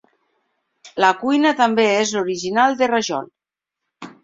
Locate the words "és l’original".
1.99-2.77